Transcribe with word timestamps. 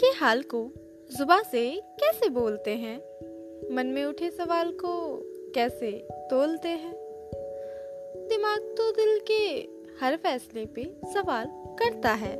के 0.00 0.06
हाल 0.06 0.42
को 0.42 0.70
जुबा 1.18 1.42
से 1.42 1.80
कैसे 1.80 2.28
बोलते 2.28 2.70
हैं? 2.70 2.98
मन 3.74 3.86
में 3.86 4.04
उठे 4.04 4.30
सवाल 4.30 4.70
को 4.70 5.20
कैसे 5.54 6.08
तोलते 6.12 6.68
हैं? 6.68 6.94
दिमाग 8.28 8.58
तो 8.58 8.90
दिल 8.90 9.20
के 9.30 9.68
हर 10.00 10.16
फैसले 10.16 10.66
पे 10.66 10.96
सवाल 11.14 11.46
करता 11.50 12.12
है। 12.12 12.36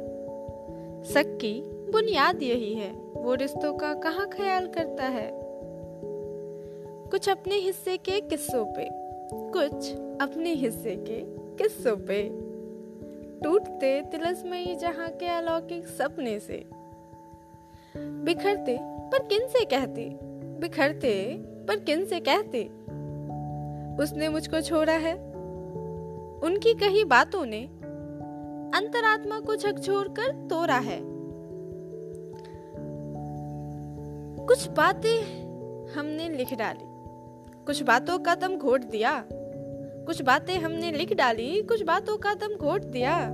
शक 1.04 1.38
की 1.40 1.62
बुनियाद 1.92 2.42
यही 2.42 2.74
है, 2.74 2.92
वो 3.14 3.34
रिश्तों 3.34 3.74
का 3.74 3.94
कहाँ 3.94 4.28
ख्याल 4.28 4.66
करता 4.66 5.04
है? 5.04 5.30
कुछ 7.10 7.28
अपने 7.28 7.54
हिस्से 7.54 7.96
के 7.96 8.20
किस्सों 8.20 8.64
पे, 8.66 8.88
कुछ 9.32 9.92
अपने 10.22 10.52
हिस्से 10.52 10.96
के 10.96 11.20
किस्सों 11.56 11.96
पे। 11.96 12.46
टूटते 13.40 14.02
तिलस्मयी 14.02 14.76
जहाँ 14.76 15.08
के 15.08 15.26
अलौकिक 15.26 15.86
सपने 15.86 16.40
से 16.40 16.64
बिखरते 17.98 18.78
पर 18.82 19.18
किन 19.18 19.46
से 19.46 19.64
कहते? 19.64 20.18
बिखरते 20.60 21.36
पर 21.38 21.76
किन 21.76 22.04
से 22.04 22.20
कहते? 22.20 22.64
उसने 24.02 24.28
मुझको 24.28 24.60
छोड़ा 24.60 24.92
है। 24.92 25.14
उनकी 26.42 26.74
कही 26.74 27.04
बातों 27.04 27.46
ने 27.46 27.62
अंतरात्मा 28.78 29.40
को 29.40 29.56
झकझोर 29.56 30.08
कर 30.08 30.32
तोड़ा 30.32 30.78
है। 30.78 31.00
कुछ 34.46 34.68
बातें 34.68 35.46
हमने 35.92 36.28
लिख 36.28 36.54
डाली। 36.54 36.84
कुछ 37.66 37.82
बातों 37.82 38.18
का 38.18 38.34
दम 38.34 38.56
घोट 38.56 38.80
दिया। 38.80 39.24
कुछ 40.06 40.22
बातें 40.22 40.54
हमने 40.54 40.92
लिख 40.92 41.12
डाली। 41.12 41.62
कुछ 41.62 41.82
बातों 41.82 42.16
का 42.16 42.34
दम 42.34 42.56
घोट 42.56 42.82
दिया। 42.82 43.30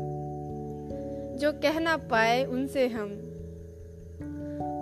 जो 1.37 1.53
कहना 1.53 1.97
पाए 1.97 2.45
उनसे 2.45 2.89
हम 2.89 3.32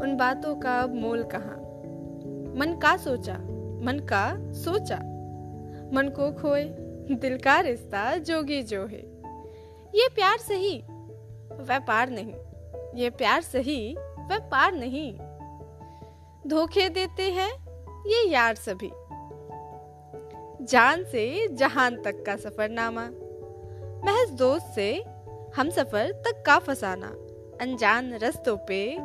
उन 0.02 0.16
बातों 0.16 0.56
का 0.56 0.80
अब 0.80 0.94
मोल 0.94 1.22
कहा? 1.22 1.56
मन 2.56 2.78
का 2.83 2.96
सोचा, 2.96 3.34
मन 3.82 4.06
का 4.10 4.52
सोचा। 4.52 4.97
मन 5.92 6.08
को 6.08 6.32
खोए, 6.32 6.64
दिल 7.10 7.38
का 7.38 7.60
रिश्ता 7.60 8.16
जोगी 8.16 8.62
जो 8.62 8.86
है 8.86 9.00
ये 9.94 10.08
प्यार 10.08 10.38
सही 10.38 10.82
व्यापार 11.52 12.10
नहीं। 12.10 12.34
ये 12.94 13.10
प्यार 13.10 13.41
सही 13.41 13.97
व्यापार 13.98 14.72
नहीं। 14.72 15.19
धोखे 16.47 16.88
देते 16.88 17.22
हैं, 17.22 17.50
ये 18.06 18.28
यार 18.28 18.54
सभी। 18.54 18.91
जान 20.64 21.04
से 21.04 21.48
जहान 21.48 22.02
तक 22.02 22.25
का 22.27 22.36
सफरनामा। 22.36 23.08
महज 24.04 24.30
दोस्त 24.30 24.66
से 24.75 25.04
हम 25.56 25.70
सफ़र 25.70 26.12
तक 26.12 26.42
का 26.47 26.58
फसाना। 26.58 27.08
अनजान 27.61 28.12
रस्तों 28.14 28.56
पे 28.56 28.97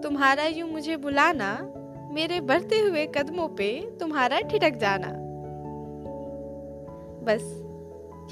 तुम्हारा 0.00 0.44
यूँ 0.44 0.68
मुझे 0.68 0.96
बुलाना, 0.96 1.72
मेरे 2.12 2.40
बढ़ते 2.40 2.78
हुए 2.80 3.06
कदमों 3.06 3.48
पे 3.48 3.90
तुम्हारा 4.00 4.40
ठिटक 4.40 4.76
जाना। 4.76 5.12
बस, 7.24 7.42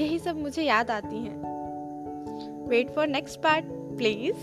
यही 0.01 0.19
सब 0.19 0.37
मुझे 0.37 0.63
याद 0.63 0.91
आती 0.91 1.17
हैं। 1.17 2.69
Wait 2.69 2.91
for 2.91 3.07
next 3.07 3.41
part 3.41 3.65
please 3.69 4.37